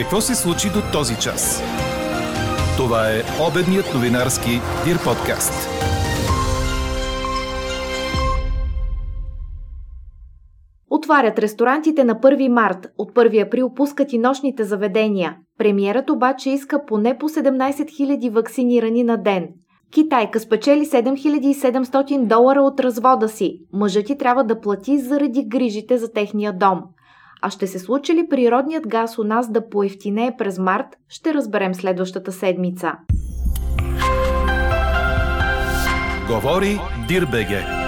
Какво 0.00 0.20
се 0.20 0.34
случи 0.34 0.68
до 0.68 0.80
този 0.92 1.14
час? 1.16 1.62
Това 2.76 3.10
е 3.10 3.22
обедният 3.48 3.94
новинарски 3.94 4.50
Дир 4.84 4.96
подкаст. 5.04 5.68
Отварят 10.90 11.38
ресторантите 11.38 12.04
на 12.04 12.14
1 12.14 12.48
март. 12.48 12.86
От 12.98 13.12
1 13.12 13.46
април 13.46 13.74
пускат 13.74 14.12
и 14.12 14.18
нощните 14.18 14.64
заведения. 14.64 15.36
Премиерът 15.58 16.10
обаче 16.10 16.50
иска 16.50 16.86
поне 16.86 17.18
по 17.18 17.28
17 17.28 17.72
000 17.72 18.30
вакцинирани 18.30 19.02
на 19.04 19.16
ден. 19.16 19.48
Китайка 19.92 20.40
спечели 20.40 20.86
7700 20.86 22.26
долара 22.26 22.62
от 22.62 22.80
развода 22.80 23.28
си. 23.28 23.60
Мъжът 23.72 24.06
ти 24.06 24.18
трябва 24.18 24.44
да 24.44 24.60
плати 24.60 24.98
заради 24.98 25.44
грижите 25.48 25.98
за 25.98 26.12
техния 26.12 26.52
дом. 26.52 26.82
А 27.42 27.50
ще 27.50 27.66
се 27.66 27.78
случи 27.78 28.14
ли 28.14 28.28
природният 28.28 28.88
газ 28.88 29.18
у 29.18 29.24
нас 29.24 29.52
да 29.52 29.68
поевтинее 29.68 30.36
през 30.38 30.58
март, 30.58 30.86
ще 31.08 31.34
разберем 31.34 31.74
следващата 31.74 32.32
седмица. 32.32 32.92
Говори 36.28 36.78
Дирбеге. 37.08 37.79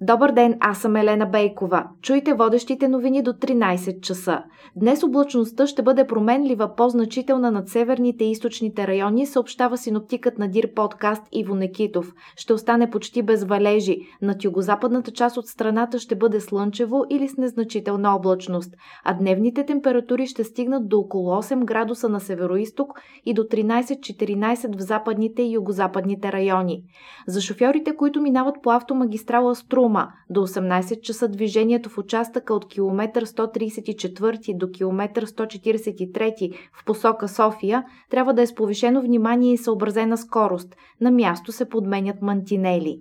Добър 0.00 0.32
ден, 0.32 0.56
аз 0.60 0.78
съм 0.78 0.96
Елена 0.96 1.26
Бейкова. 1.26 1.84
Чуйте 2.02 2.34
водещите 2.34 2.88
новини 2.88 3.22
до 3.22 3.32
13 3.32 4.00
часа. 4.00 4.42
Днес 4.76 5.02
облачността 5.02 5.66
ще 5.66 5.82
бъде 5.82 6.06
променлива 6.06 6.74
по-значителна 6.76 7.50
над 7.50 7.68
северните 7.68 8.24
и 8.24 8.30
източните 8.30 8.86
райони, 8.86 9.26
съобщава 9.26 9.78
синоптикът 9.78 10.38
на 10.38 10.48
Дир 10.48 10.74
подкаст 10.74 11.22
Иво 11.32 11.54
Некитов. 11.54 12.12
Ще 12.36 12.52
остане 12.52 12.90
почти 12.90 13.22
без 13.22 13.44
валежи. 13.44 13.98
Над 14.22 14.44
югозападната 14.44 15.10
част 15.10 15.36
от 15.36 15.46
страната 15.46 15.98
ще 15.98 16.16
бъде 16.16 16.40
слънчево 16.40 17.04
или 17.10 17.28
с 17.28 17.36
незначителна 17.36 18.16
облачност, 18.16 18.74
а 19.04 19.14
дневните 19.14 19.66
температури 19.66 20.26
ще 20.26 20.44
стигнат 20.44 20.88
до 20.88 20.98
около 20.98 21.30
8 21.30 21.64
градуса 21.64 22.08
на 22.08 22.20
североисток 22.20 23.00
и 23.26 23.34
до 23.34 23.42
13-14 23.42 24.76
в 24.76 24.80
западните 24.80 25.42
и 25.42 25.52
югозападните 25.52 26.32
райони. 26.32 26.82
За 27.26 27.40
шофьорите, 27.40 27.96
които 27.96 28.20
минават 28.20 28.54
по 28.62 28.70
автомагистрала 28.70 29.54
Струм, 29.54 29.85
Рума. 29.86 30.08
До 30.30 30.46
18 30.46 31.00
часа 31.00 31.28
движението 31.28 31.90
в 31.90 31.98
участъка 31.98 32.54
от 32.54 32.68
километър 32.68 33.24
134 33.24 34.56
до 34.56 34.70
километър 34.70 35.26
143 35.26 36.54
в 36.72 36.84
посока 36.84 37.28
София 37.28 37.84
трябва 38.10 38.34
да 38.34 38.42
е 38.42 38.46
с 38.46 38.54
повишено 38.54 39.02
внимание 39.02 39.52
и 39.52 39.58
съобразена 39.58 40.18
скорост. 40.18 40.76
На 41.00 41.10
място 41.10 41.52
се 41.52 41.68
подменят 41.68 42.22
мантинели. 42.22 43.00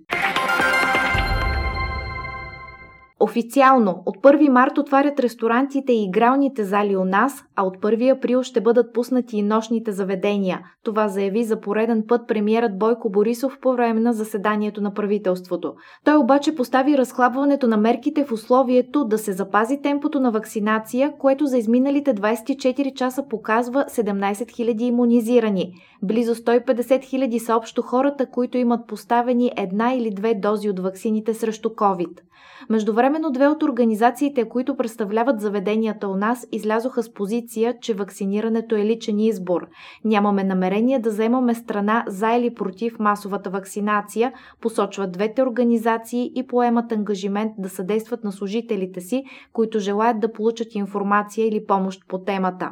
Официално 3.26 4.04
от 4.06 4.18
1 4.18 4.50
март 4.50 4.78
отварят 4.78 5.20
ресторантите 5.20 5.94
и 5.94 6.04
игралните 6.04 6.64
зали 6.64 6.96
у 6.96 7.06
нас, 7.06 7.46
а 7.56 7.64
от 7.64 7.78
1 7.78 8.18
април 8.18 8.44
ще 8.44 8.62
бъдат 8.62 8.94
пуснати 8.94 9.38
и 9.38 9.42
нощните 9.42 9.92
заведения. 9.92 10.60
Това 10.84 11.08
заяви 11.08 11.44
за 11.44 11.62
пореден 11.62 12.04
път 12.08 12.28
премиерът 12.28 12.80
Бойко 12.80 13.10
Борисов 13.10 13.58
по 13.62 13.74
време 13.74 14.02
на 14.02 14.14
заседанието 14.14 14.82
на 14.82 14.94
правителството. 14.94 15.74
Той 16.04 16.18
обаче 16.18 16.56
постави 16.56 16.98
разхлабването 16.98 17.68
на 17.68 17.78
мерките 17.78 18.26
в 18.26 18.32
условието 18.32 19.06
да 19.06 19.18
се 19.18 19.34
запази 19.34 19.82
темпото 19.82 20.20
на 20.20 20.32
вакцинация, 20.32 21.14
което 21.20 21.46
за 21.46 21.58
изминалите 21.58 22.14
24 22.14 22.94
часа 22.94 23.24
показва 23.30 23.86
17 23.90 24.34
000 24.34 24.82
иммунизирани. 24.82 25.74
Близо 26.04 26.36
150 26.36 26.66
000 26.66 27.38
са 27.38 27.56
общо 27.56 27.82
хората, 27.82 28.26
които 28.26 28.58
имат 28.58 28.88
поставени 28.88 29.52
една 29.58 29.94
или 29.94 30.10
две 30.10 30.34
дози 30.34 30.70
от 30.70 30.80
ваксините 30.80 31.34
срещу 31.34 31.70
COVID. 31.70 32.20
Междувременно 32.70 33.32
две 33.32 33.48
от 33.48 33.64
организациите, 33.64 34.50
които 34.50 34.76
представляват 34.76 35.42
заведенията 35.42 36.08
у 36.08 36.16
нас, 36.16 36.48
излязоха 36.52 37.04
с 37.04 37.14
позиция, 37.14 37.76
че 37.82 37.94
вакцинирането 37.94 38.76
е 38.76 38.86
личен 38.86 39.20
избор. 39.20 39.68
Нямаме 40.04 40.44
намерение 40.44 41.00
да 41.00 41.10
вземаме 41.10 41.56
страна 41.56 42.04
за 42.08 42.32
или 42.32 42.54
против 42.54 43.00
масовата 43.00 43.50
вакцинация, 43.50 44.34
посочват 44.62 45.12
двете 45.12 45.44
организации 45.44 46.32
и 46.36 46.48
поемат 46.48 46.92
ангажимент 46.92 47.52
да 47.58 47.70
съдействат 47.70 48.24
на 48.24 48.32
служителите 48.32 49.02
си, 49.02 49.24
които 49.54 49.80
желаят 49.80 50.20
да 50.20 50.32
получат 50.32 50.76
информация 50.76 51.48
или 51.48 51.66
помощ 51.66 52.02
по 52.08 52.24
темата. 52.24 52.72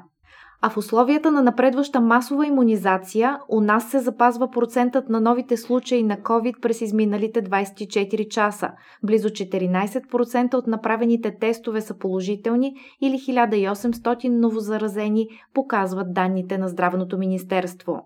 А 0.66 0.70
в 0.70 0.78
условията 0.78 1.32
на 1.32 1.42
напредваща 1.42 2.02
масова 2.02 2.48
иммунизация, 2.48 3.40
у 3.50 3.62
нас 3.62 3.92
се 3.92 4.00
запазва 4.00 4.52
процентът 4.52 5.10
на 5.10 5.22
новите 5.22 5.58
случаи 5.58 6.04
на 6.04 6.18
COVID 6.18 6.62
през 6.62 6.82
изминалите 6.82 7.44
24 7.44 8.28
часа. 8.28 8.70
Близо 9.04 9.30
14% 9.30 10.54
от 10.54 10.68
направените 10.68 11.38
тестове 11.40 11.82
са 11.82 11.98
положителни 11.98 12.76
или 13.02 13.16
1800 13.16 14.30
новозаразени, 14.30 15.28
показват 15.54 16.14
данните 16.14 16.58
на 16.58 16.68
Здравното 16.68 17.18
министерство. 17.18 18.02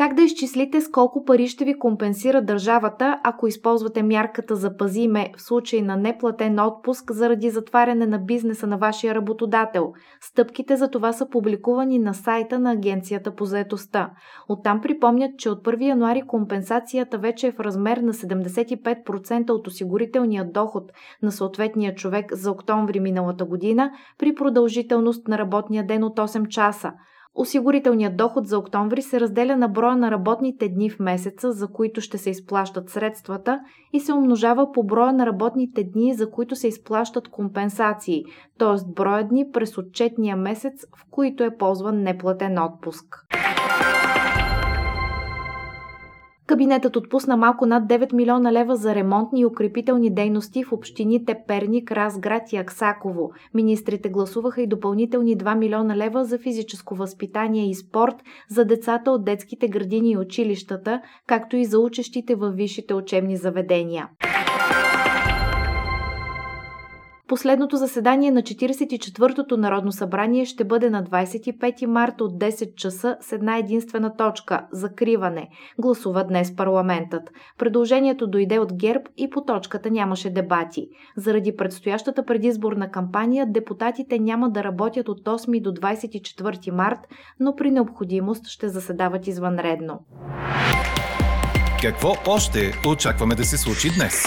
Как 0.00 0.14
да 0.14 0.22
изчислите 0.22 0.80
с 0.80 0.90
колко 0.90 1.24
пари 1.24 1.48
ще 1.48 1.64
ви 1.64 1.78
компенсира 1.78 2.42
държавата, 2.42 3.20
ако 3.24 3.46
използвате 3.46 4.02
мярката 4.02 4.56
за 4.56 4.76
пазиме 4.76 5.32
в 5.36 5.42
случай 5.42 5.82
на 5.82 5.96
неплатен 5.96 6.60
отпуск 6.60 7.12
заради 7.12 7.50
затваряне 7.50 8.06
на 8.06 8.18
бизнеса 8.18 8.66
на 8.66 8.76
вашия 8.78 9.14
работодател? 9.14 9.92
Стъпките 10.20 10.76
за 10.76 10.90
това 10.90 11.12
са 11.12 11.28
публикувани 11.28 11.98
на 11.98 12.14
сайта 12.14 12.58
на 12.58 12.72
Агенцията 12.72 13.34
по 13.34 13.44
заетостта. 13.44 14.10
Оттам 14.48 14.80
припомнят, 14.80 15.38
че 15.38 15.50
от 15.50 15.64
1 15.64 15.88
януари 15.88 16.22
компенсацията 16.22 17.18
вече 17.18 17.46
е 17.46 17.52
в 17.52 17.60
размер 17.60 17.96
на 17.96 18.12
75% 18.12 19.50
от 19.50 19.66
осигурителния 19.66 20.44
доход 20.52 20.92
на 21.22 21.32
съответния 21.32 21.94
човек 21.94 22.34
за 22.34 22.50
октомври 22.50 23.00
миналата 23.00 23.44
година 23.44 23.90
при 24.18 24.34
продължителност 24.34 25.28
на 25.28 25.38
работния 25.38 25.86
ден 25.86 26.04
от 26.04 26.18
8 26.18 26.48
часа. 26.48 26.92
Осигурителният 27.40 28.16
доход 28.16 28.46
за 28.46 28.58
октомври 28.58 29.02
се 29.02 29.20
разделя 29.20 29.56
на 29.56 29.68
броя 29.68 29.96
на 29.96 30.10
работните 30.10 30.68
дни 30.68 30.90
в 30.90 30.98
месеца, 30.98 31.52
за 31.52 31.68
които 31.68 32.00
ще 32.00 32.18
се 32.18 32.30
изплащат 32.30 32.90
средствата 32.90 33.60
и 33.92 34.00
се 34.00 34.12
умножава 34.12 34.72
по 34.72 34.82
броя 34.82 35.12
на 35.12 35.26
работните 35.26 35.84
дни, 35.84 36.14
за 36.14 36.30
които 36.30 36.56
се 36.56 36.68
изплащат 36.68 37.28
компенсации, 37.28 38.24
т.е. 38.58 38.92
броя 38.92 39.28
дни 39.28 39.46
през 39.52 39.78
отчетния 39.78 40.36
месец, 40.36 40.86
в 40.96 41.04
които 41.10 41.44
е 41.44 41.56
ползван 41.56 42.02
неплатен 42.02 42.58
отпуск. 42.58 43.26
Кабинетът 46.50 46.96
отпусна 46.96 47.36
малко 47.36 47.66
над 47.66 47.84
9 47.84 48.12
милиона 48.12 48.52
лева 48.52 48.76
за 48.76 48.94
ремонтни 48.94 49.40
и 49.40 49.46
укрепителни 49.46 50.14
дейности 50.14 50.64
в 50.64 50.72
общините 50.72 51.36
Перник, 51.46 51.92
Разград 51.92 52.52
и 52.52 52.56
Аксаково. 52.56 53.30
Министрите 53.54 54.08
гласуваха 54.08 54.62
и 54.62 54.66
допълнителни 54.66 55.38
2 55.38 55.58
милиона 55.58 55.96
лева 55.96 56.24
за 56.24 56.38
физическо 56.38 56.94
възпитание 56.94 57.70
и 57.70 57.74
спорт 57.74 58.14
за 58.48 58.64
децата 58.64 59.10
от 59.10 59.24
детските 59.24 59.68
градини 59.68 60.10
и 60.10 60.16
училищата, 60.16 61.02
както 61.26 61.56
и 61.56 61.64
за 61.64 61.78
учещите 61.78 62.34
във 62.34 62.54
висшите 62.54 62.94
учебни 62.94 63.36
заведения. 63.36 64.08
Последното 67.30 67.76
заседание 67.76 68.30
на 68.30 68.42
44-тото 68.42 69.56
Народно 69.56 69.92
събрание 69.92 70.44
ще 70.44 70.64
бъде 70.64 70.90
на 70.90 71.04
25 71.04 71.86
марта 71.86 72.24
от 72.24 72.32
10 72.32 72.74
часа 72.74 73.16
с 73.20 73.32
една 73.32 73.58
единствена 73.58 74.16
точка– 74.16 74.66
закриване. 74.72 75.48
Гласува 75.78 76.24
днес 76.24 76.56
парламентът. 76.56 77.22
Предложението 77.58 78.26
дойде 78.26 78.58
от 78.58 78.72
ГЕРБ 78.74 79.04
и 79.16 79.30
по 79.30 79.44
точката 79.44 79.90
нямаше 79.90 80.30
дебати. 80.30 80.88
Заради 81.16 81.56
предстоящата 81.56 82.24
предизборна 82.24 82.90
кампания 82.90 83.46
депутатите 83.46 84.18
няма 84.18 84.50
да 84.50 84.64
работят 84.64 85.08
от 85.08 85.20
8 85.20 85.62
до 85.62 85.70
24 85.70 86.70
март, 86.70 86.98
но 87.40 87.56
при 87.56 87.70
необходимост 87.70 88.46
ще 88.46 88.68
заседават 88.68 89.26
извънредно. 89.26 90.00
Какво 91.82 92.12
още 92.26 92.72
очакваме 92.88 93.34
да 93.34 93.44
се 93.44 93.56
случи 93.56 93.88
днес? 93.96 94.24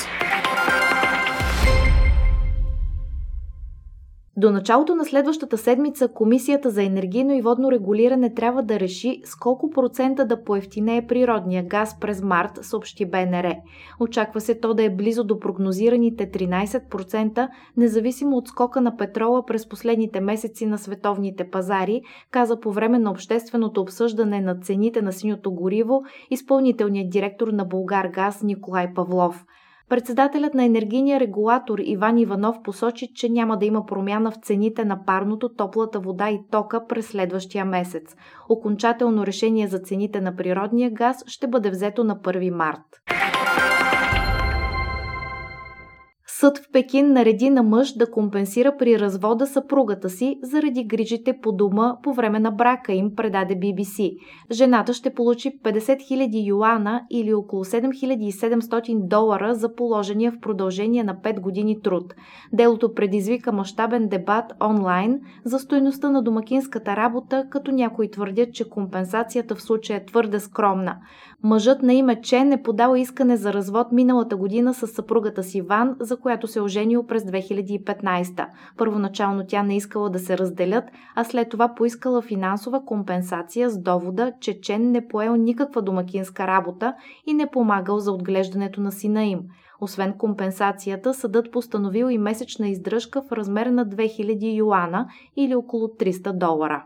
До 4.37 4.51
началото 4.51 4.95
на 4.95 5.05
следващата 5.05 5.57
седмица 5.57 6.07
Комисията 6.07 6.69
за 6.69 6.83
енергийно 6.83 7.33
и 7.33 7.41
водно 7.41 7.71
регулиране 7.71 8.33
трябва 8.33 8.63
да 8.63 8.79
реши 8.79 9.21
с 9.25 9.35
колко 9.35 9.69
процента 9.69 10.25
да 10.25 10.43
поевтинее 10.43 11.07
природния 11.07 11.63
газ 11.63 11.99
през 11.99 12.21
март, 12.21 12.51
съобщи 12.61 13.05
БНР. 13.05 13.55
Очаква 13.99 14.41
се 14.41 14.59
то 14.59 14.73
да 14.73 14.83
е 14.83 14.89
близо 14.89 15.23
до 15.23 15.39
прогнозираните 15.39 16.31
13%, 16.31 17.49
независимо 17.77 18.37
от 18.37 18.47
скока 18.47 18.81
на 18.81 18.97
петрола 18.97 19.45
през 19.45 19.69
последните 19.69 20.21
месеци 20.21 20.65
на 20.65 20.77
световните 20.77 21.49
пазари, 21.49 22.01
каза 22.31 22.59
по 22.59 22.71
време 22.71 22.99
на 22.99 23.11
общественото 23.11 23.81
обсъждане 23.81 24.41
на 24.41 24.59
цените 24.59 25.01
на 25.01 25.13
синьото 25.13 25.51
гориво 25.51 26.01
изпълнителният 26.31 27.09
директор 27.09 27.47
на 27.47 27.65
Българ 27.65 28.07
Газ 28.07 28.43
Николай 28.43 28.93
Павлов. 28.93 29.45
Председателят 29.93 30.53
на 30.53 30.65
енергийния 30.65 31.19
регулатор 31.19 31.79
Иван 31.79 32.17
Иванов 32.17 32.55
посочи, 32.63 33.07
че 33.15 33.29
няма 33.29 33.57
да 33.57 33.65
има 33.65 33.85
промяна 33.85 34.31
в 34.31 34.35
цените 34.41 34.85
на 34.85 35.05
парното, 35.05 35.49
топлата 35.49 35.99
вода 35.99 36.29
и 36.29 36.39
тока 36.51 36.87
през 36.87 37.07
следващия 37.07 37.65
месец. 37.65 38.15
Окончателно 38.49 39.25
решение 39.25 39.67
за 39.67 39.79
цените 39.79 40.21
на 40.21 40.35
природния 40.35 40.91
газ 40.91 41.23
ще 41.27 41.47
бъде 41.47 41.69
взето 41.69 42.03
на 42.03 42.15
1 42.15 42.49
март. 42.49 42.79
Съд 46.43 46.57
в 46.57 46.71
Пекин 46.71 47.13
нареди 47.13 47.49
на 47.49 47.63
мъж 47.63 47.93
да 47.93 48.11
компенсира 48.11 48.77
при 48.77 48.99
развода 48.99 49.47
съпругата 49.47 50.09
си 50.09 50.39
заради 50.41 50.83
грижите 50.83 51.39
по 51.41 51.51
дома 51.51 51.97
по 52.03 52.13
време 52.13 52.39
на 52.39 52.51
брака 52.51 52.93
им, 52.93 53.15
предаде 53.15 53.55
BBC. 53.55 54.17
Жената 54.51 54.93
ще 54.93 55.13
получи 55.13 55.59
50 55.63 55.79
000 55.79 56.47
юана 56.47 57.01
или 57.11 57.33
около 57.33 57.65
7700 57.65 59.07
долара 59.07 59.55
за 59.55 59.75
положения 59.75 60.31
в 60.31 60.39
продължение 60.39 61.03
на 61.03 61.15
5 61.15 61.39
години 61.39 61.81
труд. 61.81 62.13
Делото 62.53 62.93
предизвика 62.93 63.51
мащабен 63.51 64.07
дебат 64.07 64.45
онлайн 64.63 65.19
за 65.45 65.59
стоеността 65.59 66.09
на 66.09 66.21
домакинската 66.23 66.95
работа, 66.95 67.45
като 67.49 67.71
някои 67.71 68.11
твърдят, 68.11 68.53
че 68.53 68.69
компенсацията 68.69 69.55
в 69.55 69.61
случая 69.61 69.97
е 69.97 70.05
твърде 70.05 70.39
скромна. 70.39 70.95
Мъжът 71.43 71.83
на 71.83 71.93
име 71.93 72.21
Чен 72.21 72.51
е 72.51 72.63
подал 72.63 72.95
искане 72.95 73.37
за 73.37 73.53
развод 73.53 73.87
миналата 73.91 74.37
година 74.37 74.73
с 74.73 74.87
съпругата 74.87 75.43
си 75.43 75.61
Ван, 75.61 75.95
за 75.99 76.17
която 76.17 76.32
се 76.47 76.59
е 76.59 76.61
оженил 76.61 77.07
през 77.07 77.23
2015. 77.23 78.47
Първоначално 78.77 79.43
тя 79.47 79.63
не 79.63 79.75
искала 79.75 80.09
да 80.09 80.19
се 80.19 80.37
разделят, 80.37 80.83
а 81.15 81.23
след 81.23 81.49
това 81.49 81.75
поискала 81.75 82.21
финансова 82.21 82.85
компенсация 82.85 83.69
с 83.69 83.77
довода, 83.77 84.31
че 84.39 84.61
Чен 84.61 84.91
не 84.91 85.07
поел 85.07 85.35
никаква 85.35 85.81
домакинска 85.81 86.47
работа 86.47 86.93
и 87.27 87.33
не 87.33 87.51
помагал 87.51 87.99
за 87.99 88.11
отглеждането 88.11 88.81
на 88.81 88.91
сина 88.91 89.23
им. 89.23 89.39
Освен 89.81 90.13
компенсацията, 90.17 91.13
съдът 91.13 91.51
постановил 91.51 92.05
и 92.09 92.17
месечна 92.17 92.67
издръжка 92.67 93.21
в 93.21 93.31
размер 93.31 93.65
на 93.65 93.85
2000 93.85 94.55
юана 94.55 95.07
или 95.37 95.55
около 95.55 95.87
300 95.87 96.37
долара. 96.37 96.83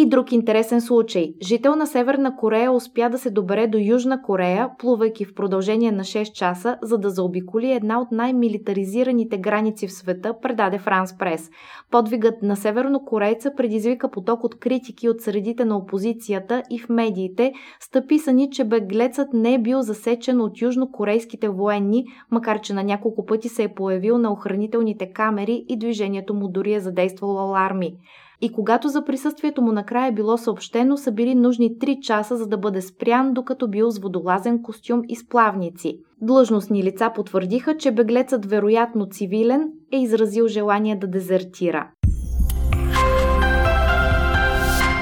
И 0.00 0.06
друг 0.06 0.32
интересен 0.32 0.80
случай. 0.80 1.34
Жител 1.42 1.76
на 1.76 1.86
Северна 1.86 2.36
Корея 2.36 2.72
успя 2.72 3.10
да 3.10 3.18
се 3.18 3.30
добере 3.30 3.66
до 3.66 3.78
Южна 3.78 4.22
Корея, 4.22 4.70
плувайки 4.78 5.24
в 5.24 5.34
продължение 5.34 5.92
на 5.92 6.04
6 6.04 6.32
часа, 6.32 6.78
за 6.82 6.98
да 6.98 7.10
заобиколи 7.10 7.72
една 7.72 8.00
от 8.00 8.12
най-милитаризираните 8.12 9.38
граници 9.38 9.86
в 9.86 9.92
света, 9.92 10.34
предаде 10.42 10.78
Франс 10.78 11.18
Прес. 11.18 11.50
Подвигът 11.90 12.42
на 12.42 12.56
севернокорейца 12.56 13.52
предизвика 13.56 14.10
поток 14.10 14.44
от 14.44 14.58
критики 14.58 15.08
от 15.08 15.20
средите 15.20 15.64
на 15.64 15.76
опозицията 15.76 16.62
и 16.70 16.78
в 16.78 16.88
медиите, 16.88 17.52
стъписани, 17.80 18.50
че 18.50 18.64
беглецът 18.64 19.28
не 19.32 19.54
е 19.54 19.58
бил 19.58 19.82
засечен 19.82 20.40
от 20.40 20.60
южнокорейските 20.60 21.48
военни, 21.48 22.04
макар 22.30 22.60
че 22.60 22.72
на 22.72 22.84
няколко 22.84 23.26
пъти 23.26 23.48
се 23.48 23.62
е 23.62 23.74
появил 23.74 24.18
на 24.18 24.32
охранителните 24.32 25.12
камери 25.12 25.64
и 25.68 25.78
движението 25.78 26.34
му 26.34 26.48
дори 26.48 26.74
е 26.74 26.80
задействало 26.80 27.38
аларми 27.38 27.96
и 28.40 28.52
когато 28.52 28.88
за 28.88 29.04
присъствието 29.04 29.62
му 29.62 29.72
накрая 29.72 30.08
е 30.08 30.12
било 30.12 30.38
съобщено, 30.38 30.96
са 30.96 31.12
били 31.12 31.34
нужни 31.34 31.78
3 31.78 32.00
часа, 32.00 32.36
за 32.36 32.46
да 32.46 32.58
бъде 32.58 32.82
спрян, 32.82 33.32
докато 33.32 33.68
бил 33.68 33.90
с 33.90 33.98
водолазен 33.98 34.62
костюм 34.62 35.02
и 35.08 35.16
сплавници. 35.16 35.98
Длъжностни 36.22 36.84
лица 36.84 37.12
потвърдиха, 37.14 37.76
че 37.76 37.92
беглецът, 37.92 38.46
вероятно 38.46 39.06
цивилен, 39.10 39.68
е 39.92 39.96
изразил 39.96 40.48
желание 40.48 40.96
да 40.96 41.06
дезертира. 41.06 41.90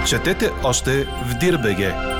Четете 0.06 0.50
още 0.64 0.90
в 1.04 1.38
Дирбеге! 1.40 2.17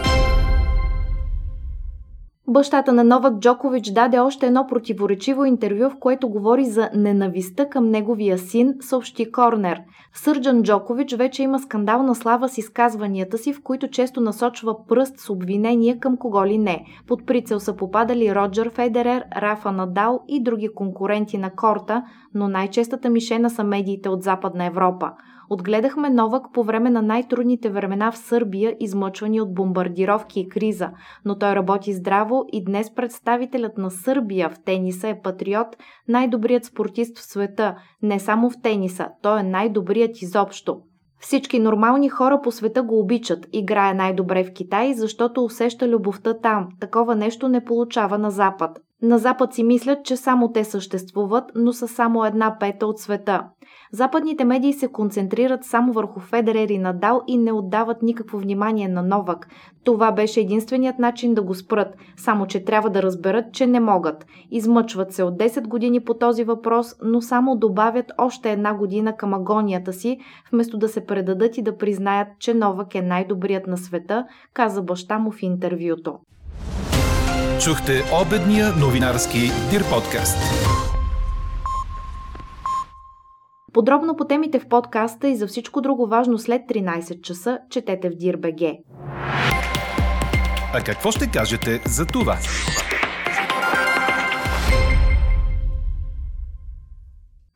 Бащата 2.50 2.92
на 2.92 3.04
Новак 3.04 3.38
Джокович 3.38 3.90
даде 3.90 4.18
още 4.18 4.46
едно 4.46 4.66
противоречиво 4.66 5.44
интервю, 5.44 5.90
в 5.90 5.98
което 6.00 6.28
говори 6.28 6.64
за 6.64 6.90
ненавистта 6.94 7.68
към 7.68 7.90
неговия 7.90 8.38
син, 8.38 8.74
съобщи 8.80 9.32
Корнер. 9.32 9.80
Сърджан 10.14 10.62
Джокович 10.62 11.14
вече 11.14 11.42
има 11.42 11.58
скандална 11.58 12.14
слава 12.14 12.48
с 12.48 12.58
изказванията 12.58 13.38
си, 13.38 13.52
в 13.52 13.62
които 13.62 13.88
често 13.88 14.20
насочва 14.20 14.86
пръст 14.86 15.18
с 15.18 15.30
обвинения 15.30 15.98
към 15.98 16.16
кого 16.16 16.46
ли 16.46 16.58
не. 16.58 16.84
Под 17.06 17.26
прицел 17.26 17.60
са 17.60 17.76
попадали 17.76 18.34
Роджер 18.34 18.70
Федерер, 18.70 19.24
Рафа 19.36 19.72
Надал 19.72 20.20
и 20.28 20.42
други 20.42 20.68
конкуренти 20.74 21.38
на 21.38 21.50
корта, 21.50 22.04
но 22.34 22.48
най-честата 22.48 23.10
мишена 23.10 23.50
са 23.50 23.64
медиите 23.64 24.08
от 24.08 24.22
Западна 24.22 24.66
Европа. 24.66 25.10
Отгледахме 25.50 26.10
Новак 26.10 26.52
по 26.52 26.62
време 26.62 26.90
на 26.90 27.02
най-трудните 27.02 27.70
времена 27.70 28.12
в 28.12 28.18
Сърбия, 28.18 28.76
измъчвани 28.80 29.40
от 29.40 29.54
бомбардировки 29.54 30.40
и 30.40 30.48
криза, 30.48 30.90
но 31.24 31.38
той 31.38 31.54
работи 31.54 31.92
здраво 31.92 32.44
и 32.52 32.64
днес 32.64 32.94
представителят 32.94 33.78
на 33.78 33.90
Сърбия 33.90 34.50
в 34.50 34.58
тениса 34.64 35.08
е 35.08 35.20
патриот, 35.20 35.76
най-добрият 36.08 36.64
спортист 36.64 37.18
в 37.18 37.22
света, 37.22 37.76
не 38.02 38.20
само 38.20 38.50
в 38.50 38.62
тениса, 38.62 39.08
той 39.22 39.40
е 39.40 39.42
най-добрият 39.42 40.22
изобщо. 40.22 40.80
Всички 41.20 41.58
нормални 41.58 42.08
хора 42.08 42.40
по 42.42 42.52
света 42.52 42.82
го 42.82 43.00
обичат. 43.00 43.46
Играе 43.52 43.94
най-добре 43.94 44.44
в 44.44 44.52
Китай, 44.52 44.94
защото 44.94 45.44
усеща 45.44 45.88
любовта 45.88 46.38
там. 46.38 46.68
Такова 46.80 47.14
нещо 47.14 47.48
не 47.48 47.64
получава 47.64 48.18
на 48.18 48.30
Запад. 48.30 48.78
На 49.02 49.18
Запад 49.18 49.54
си 49.54 49.62
мислят, 49.62 50.04
че 50.04 50.16
само 50.16 50.52
те 50.52 50.64
съществуват, 50.64 51.44
но 51.54 51.72
са 51.72 51.88
само 51.88 52.24
една 52.24 52.56
пета 52.60 52.86
от 52.86 52.98
света. 52.98 53.44
Западните 53.92 54.44
медии 54.44 54.72
се 54.72 54.88
концентрират 54.88 55.64
само 55.64 55.92
върху 55.92 56.20
Федерер 56.20 56.68
и 56.68 56.78
Надал 56.78 57.22
и 57.26 57.38
не 57.38 57.52
отдават 57.52 58.02
никакво 58.02 58.38
внимание 58.38 58.88
на 58.88 59.02
Новак. 59.02 59.48
Това 59.84 60.12
беше 60.12 60.40
единственият 60.40 60.98
начин 60.98 61.34
да 61.34 61.42
го 61.42 61.54
спрат, 61.54 61.96
само 62.16 62.46
че 62.46 62.64
трябва 62.64 62.90
да 62.90 63.02
разберат, 63.02 63.52
че 63.52 63.66
не 63.66 63.80
могат. 63.80 64.26
Измъчват 64.50 65.12
се 65.12 65.22
от 65.22 65.34
10 65.34 65.68
години 65.68 66.00
по 66.00 66.14
този 66.14 66.44
въпрос, 66.44 66.94
но 67.02 67.20
само 67.20 67.56
добавят 67.56 68.12
още 68.18 68.52
една 68.52 68.74
година 68.74 69.16
към 69.16 69.34
агонията 69.34 69.92
си, 69.92 70.18
вместо 70.52 70.78
да 70.78 70.88
се 70.88 71.06
предадат 71.06 71.58
и 71.58 71.62
да 71.62 71.76
признаят, 71.76 72.28
че 72.38 72.54
Новак 72.54 72.94
е 72.94 73.02
най-добрият 73.02 73.66
на 73.66 73.76
света, 73.76 74.26
каза 74.54 74.82
баща 74.82 75.18
му 75.18 75.30
в 75.30 75.42
интервюто. 75.42 76.18
Чухте 77.64 77.92
обедния 78.26 78.72
новинарски 78.80 79.38
Дир 79.70 79.82
подкаст. 79.90 80.38
Подробно 83.72 84.16
по 84.16 84.24
темите 84.24 84.60
в 84.60 84.68
подкаста 84.68 85.28
и 85.28 85.36
за 85.36 85.46
всичко 85.46 85.80
друго 85.80 86.06
важно 86.06 86.38
след 86.38 86.62
13 86.62 87.20
часа 87.20 87.58
четете 87.70 88.10
в 88.10 88.12
DIRBG. 88.12 88.78
А 90.74 90.80
какво 90.84 91.10
ще 91.10 91.30
кажете 91.30 91.82
за 91.86 92.06
това? 92.06 92.36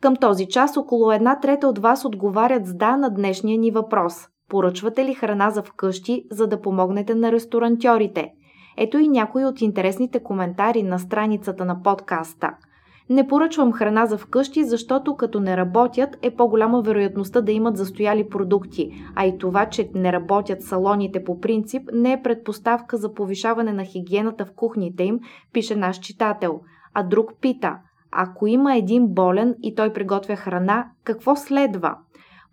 Към 0.00 0.16
този 0.16 0.48
час 0.48 0.76
около 0.76 1.12
една 1.12 1.40
трета 1.40 1.68
от 1.68 1.78
вас 1.78 2.04
отговарят 2.04 2.66
с 2.66 2.74
да 2.74 2.96
на 2.96 3.10
днешния 3.10 3.58
ни 3.58 3.70
въпрос. 3.70 4.14
Поръчвате 4.48 5.04
ли 5.04 5.14
храна 5.14 5.50
за 5.50 5.62
вкъщи, 5.62 6.24
за 6.30 6.46
да 6.46 6.60
помогнете 6.60 7.14
на 7.14 7.32
ресторантьорите? 7.32 8.32
Ето 8.76 8.98
и 8.98 9.08
някои 9.08 9.44
от 9.44 9.60
интересните 9.60 10.22
коментари 10.22 10.82
на 10.82 10.98
страницата 10.98 11.64
на 11.64 11.82
подкаста– 11.82 12.50
не 13.10 13.28
поръчвам 13.28 13.72
храна 13.72 14.06
за 14.06 14.18
вкъщи, 14.18 14.64
защото 14.64 15.16
като 15.16 15.40
не 15.40 15.56
работят 15.56 16.16
е 16.22 16.30
по-голяма 16.30 16.82
вероятността 16.82 17.40
да 17.40 17.52
имат 17.52 17.76
застояли 17.76 18.28
продукти, 18.28 18.90
а 19.14 19.26
и 19.26 19.38
това, 19.38 19.66
че 19.66 19.90
не 19.94 20.12
работят 20.12 20.62
салоните 20.62 21.24
по 21.24 21.40
принцип, 21.40 21.90
не 21.92 22.12
е 22.12 22.22
предпоставка 22.22 22.96
за 22.96 23.14
повишаване 23.14 23.72
на 23.72 23.84
хигиената 23.84 24.44
в 24.44 24.52
кухните 24.56 25.04
им, 25.04 25.20
пише 25.52 25.76
наш 25.76 25.98
читател. 25.98 26.60
А 26.94 27.02
друг 27.02 27.30
пита, 27.40 27.78
ако 28.12 28.46
има 28.46 28.76
един 28.76 29.06
болен 29.08 29.54
и 29.62 29.74
той 29.74 29.92
приготвя 29.92 30.36
храна, 30.36 30.86
какво 31.04 31.36
следва? 31.36 31.96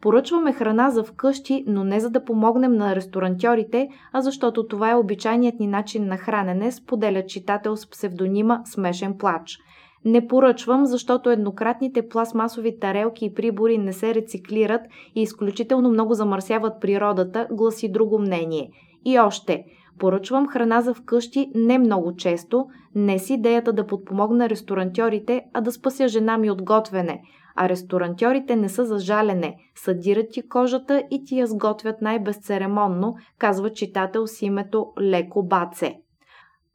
Поръчваме 0.02 0.54
храна 0.54 0.90
за 0.90 1.04
вкъщи, 1.04 1.64
но 1.68 1.84
не 1.84 2.00
за 2.00 2.10
да 2.10 2.26
помогнем 2.26 2.74
на 2.74 2.96
ресторантьорите, 2.96 3.90
а 4.14 4.22
защото 4.22 4.68
това 4.68 4.92
е 4.92 4.96
обичайният 4.96 5.60
ни 5.60 5.68
начин 5.68 6.08
на 6.08 6.18
хранене, 6.18 6.72
споделя 6.72 7.26
читател 7.26 7.76
с 7.76 7.90
псевдонима 7.90 8.62
Смешен 8.66 9.18
плач. 9.18 9.58
Не 10.06 10.28
поръчвам, 10.28 10.86
защото 10.86 11.30
еднократните 11.30 12.10
пластмасови 12.10 12.80
тарелки 12.80 13.26
и 13.26 13.34
прибори 13.34 13.78
не 13.78 13.94
се 13.94 14.16
рециклират 14.16 14.82
и 15.16 15.22
изключително 15.22 15.90
много 15.90 16.14
замърсяват 16.14 16.82
природата, 16.82 17.48
гласи 17.52 17.92
друго 17.92 18.20
мнение. 18.20 18.70
И 19.06 19.20
още, 19.20 19.66
поръчвам 20.00 20.48
храна 20.48 20.82
за 20.82 20.94
вкъщи 20.94 21.52
не 21.56 21.80
много 21.80 22.16
често, 22.16 22.66
не 22.96 23.20
с 23.20 23.30
идеята 23.30 23.74
да 23.74 23.88
подпомогна 23.88 24.50
ресторантьорите, 24.50 25.42
а 25.54 25.62
да 25.62 25.72
спася 25.72 26.08
жена 26.08 26.38
ми 26.38 26.52
от 26.52 26.62
готвене. 26.62 27.22
А 27.62 27.70
ресторантьорите 27.70 28.56
не 28.56 28.70
са 28.70 28.86
за 28.86 29.00
жалене, 29.00 29.58
съдират 29.76 30.30
ти 30.32 30.50
кожата 30.50 31.04
и 31.12 31.24
ти 31.26 31.40
я 31.40 31.48
сготвят 31.48 32.02
най-безцеремонно, 32.02 33.16
казва 33.38 33.74
читател 33.74 34.28
с 34.28 34.42
името 34.42 34.88
Леко 35.02 35.44
Баце. 35.44 35.96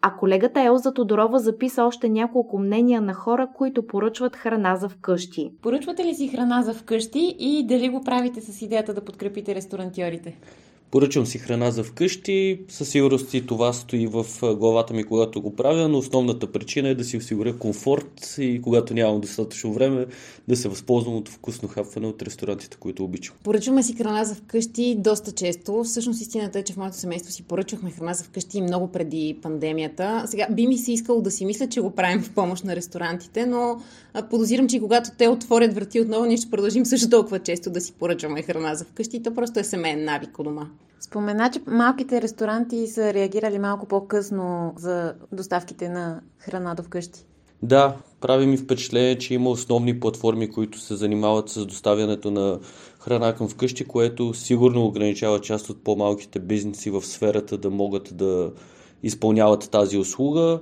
А 0.03 0.17
колегата 0.17 0.62
Елза 0.62 0.95
Тодорова 0.95 1.38
записа 1.38 1.85
още 1.85 2.09
няколко 2.09 2.59
мнения 2.59 3.00
на 3.00 3.14
хора, 3.14 3.49
които 3.57 3.87
поръчват 3.87 4.37
храна 4.37 4.76
за 4.76 4.88
вкъщи. 4.88 5.53
Поръчвате 5.62 6.05
ли 6.05 6.14
си 6.14 6.29
храна 6.29 6.62
за 6.62 6.75
вкъщи 6.75 7.37
и 7.38 7.67
дали 7.67 7.88
го 7.88 8.05
правите 8.05 8.41
с 8.41 8.62
идеята 8.62 8.95
да 8.95 9.05
подкрепите 9.05 9.55
ресторантьорите? 9.55 10.37
Поръчвам 10.91 11.26
си 11.26 11.38
храна 11.38 11.71
за 11.71 11.85
вкъщи, 11.85 12.61
със 12.69 12.88
сигурност 12.88 13.35
и 13.35 13.47
това 13.47 13.73
стои 13.73 14.07
в 14.07 14.26
главата 14.55 14.95
ми, 14.95 15.05
когато 15.05 15.43
го 15.43 15.57
правя, 15.57 15.88
но 15.88 15.99
основната 15.99 16.53
причина 16.53 16.88
е 16.88 16.95
да 16.95 17.05
си 17.05 17.17
осигуря 17.17 17.59
комфорт 17.59 18.37
и 18.38 18.61
когато 18.62 18.95
нямам 18.95 19.21
достатъчно 19.21 19.73
време, 19.73 20.07
да 20.49 20.57
се 20.57 20.69
възползвам 20.69 21.17
от 21.17 21.29
вкусно 21.29 21.69
хапване 21.69 22.07
от 22.07 22.23
ресторантите, 22.23 22.76
които 22.76 23.05
обичам. 23.05 23.37
Поръчваме 23.43 23.83
си 23.83 23.95
храна 23.95 24.25
за 24.25 24.35
вкъщи 24.35 24.97
доста 24.99 25.33
често. 25.33 25.85
Всъщност 25.85 26.21
истината 26.21 26.59
е, 26.59 26.62
че 26.62 26.73
в 26.73 26.76
моето 26.76 26.97
семейство 26.97 27.33
си 27.33 27.43
поръчвахме 27.43 27.91
храна 27.91 28.14
за 28.14 28.25
вкъщи 28.25 28.61
много 28.61 28.93
преди 28.93 29.38
пандемията. 29.43 30.25
Сега 30.26 30.47
би 30.50 30.67
ми 30.67 30.79
се 30.79 30.93
искало 30.93 31.23
да 31.23 31.31
си 31.31 31.47
мисля, 31.47 31.69
че 31.69 31.81
го 31.81 31.91
правим 31.91 32.23
в 32.23 32.31
помощ 32.31 32.64
на 32.64 32.76
ресторантите, 32.76 33.47
но 33.47 33.81
подозирам, 34.31 34.69
че 34.69 34.81
когато 34.81 35.11
те 35.19 35.29
отворят 35.29 35.75
врати 35.75 36.00
отново, 36.00 36.25
ние 36.25 36.37
ще 36.37 36.50
продължим 36.50 36.87
също 36.87 37.09
толкова 37.09 37.38
често 37.38 37.71
да 37.71 37.81
си 37.81 37.93
поръчваме 37.93 38.43
храна 38.43 38.75
за 38.75 38.85
вкъщи. 38.85 39.23
То 39.23 39.35
просто 39.35 39.61
е 39.61 39.64
семейен 39.64 40.05
навик 40.05 40.38
у 40.38 40.43
дома. 40.43 40.67
Спомена, 41.05 41.51
че 41.51 41.61
малките 41.67 42.23
ресторанти 42.23 42.87
са 42.87 43.15
реагирали 43.15 43.59
малко 43.59 43.87
по-късно 43.87 44.73
за 44.77 45.15
доставките 45.33 45.89
на 45.89 46.21
храна 46.39 46.75
до 46.75 46.83
вкъщи. 46.83 47.27
Да, 47.63 47.97
прави 48.21 48.47
ми 48.47 48.57
впечатление, 48.57 49.19
че 49.19 49.35
има 49.35 49.51
основни 49.51 50.01
платформи, 50.01 50.51
които 50.51 50.81
се 50.81 50.97
занимават 50.97 51.49
с 51.49 51.67
доставянето 51.67 52.31
на 52.31 52.59
храна 53.01 53.35
към 53.35 53.49
вкъщи, 53.49 53.85
което 53.85 54.35
сигурно 54.35 54.87
ограничава 54.87 55.41
част 55.41 55.71
от 55.71 55.85
по-малките 55.85 56.39
бизнеси 56.39 56.91
в 56.91 57.03
сферата 57.03 57.59
да 57.59 57.71
могат 57.71 58.17
да 58.17 58.53
изпълняват 59.03 59.71
тази 59.71 59.99
услуга. 59.99 60.61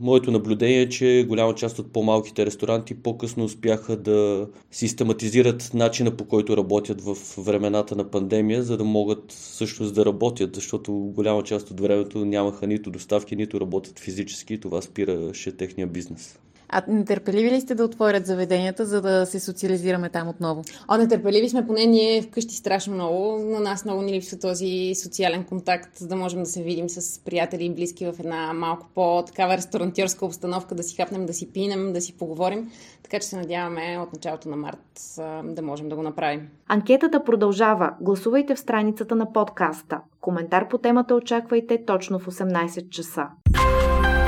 Моето 0.00 0.30
наблюдение 0.30 0.80
е, 0.80 0.88
че 0.88 1.24
голяма 1.28 1.54
част 1.54 1.78
от 1.78 1.92
по-малките 1.92 2.46
ресторанти 2.46 2.94
по-късно 2.94 3.44
успяха 3.44 3.96
да 3.96 4.48
систематизират 4.70 5.70
начина 5.74 6.16
по 6.16 6.24
който 6.24 6.56
работят 6.56 7.00
в 7.00 7.16
времената 7.38 7.96
на 7.96 8.10
пандемия, 8.10 8.62
за 8.62 8.76
да 8.76 8.84
могат 8.84 9.32
всъщност 9.32 9.94
да 9.94 10.04
работят, 10.06 10.54
защото 10.54 10.92
голяма 10.92 11.42
част 11.42 11.70
от 11.70 11.80
времето 11.80 12.24
нямаха 12.24 12.66
нито 12.66 12.90
доставки, 12.90 13.36
нито 13.36 13.60
работят 13.60 13.98
физически 13.98 14.54
и 14.54 14.60
това 14.60 14.82
спираше 14.82 15.56
техния 15.56 15.86
бизнес. 15.86 16.38
А 16.76 16.82
нетърпеливи 16.88 17.50
ли 17.50 17.60
сте 17.60 17.74
да 17.74 17.84
отворят 17.84 18.26
заведенията, 18.26 18.86
за 18.86 19.00
да 19.00 19.26
се 19.26 19.40
социализираме 19.40 20.08
там 20.08 20.28
отново? 20.28 20.62
О, 20.88 20.96
нетърпеливи 20.96 21.48
сме, 21.48 21.66
поне 21.66 21.86
ние 21.86 22.22
вкъщи 22.22 22.54
страшно 22.54 22.94
много. 22.94 23.38
На 23.38 23.60
нас 23.60 23.84
много 23.84 24.02
ни 24.02 24.12
липсва 24.12 24.38
този 24.38 24.94
социален 24.94 25.44
контакт, 25.44 25.96
за 25.96 26.08
да 26.08 26.16
можем 26.16 26.40
да 26.40 26.46
се 26.46 26.62
видим 26.62 26.88
с 26.88 27.24
приятели 27.24 27.64
и 27.64 27.70
близки 27.70 28.06
в 28.06 28.14
една 28.18 28.52
малко 28.52 28.86
по-такава 28.94 29.56
ресторантьорска 29.56 30.26
обстановка, 30.26 30.74
да 30.74 30.82
си 30.82 30.96
хапнем, 30.96 31.26
да 31.26 31.34
си 31.34 31.52
пинем, 31.52 31.92
да 31.92 32.00
си 32.00 32.16
поговорим. 32.16 32.70
Така 33.02 33.18
че 33.18 33.26
се 33.26 33.36
надяваме 33.36 33.98
от 34.02 34.12
началото 34.12 34.48
на 34.48 34.56
март 34.56 35.20
да 35.44 35.62
можем 35.62 35.88
да 35.88 35.96
го 35.96 36.02
направим. 36.02 36.48
Анкетата 36.68 37.24
продължава. 37.24 37.94
Гласувайте 38.00 38.54
в 38.54 38.58
страницата 38.58 39.14
на 39.14 39.32
подкаста. 39.32 40.00
Коментар 40.20 40.68
по 40.68 40.78
темата 40.78 41.14
очаквайте 41.14 41.84
точно 41.86 42.18
в 42.18 42.26
18 42.26 42.88
часа. 42.88 43.26